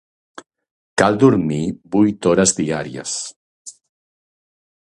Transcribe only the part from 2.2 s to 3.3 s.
hores diàries.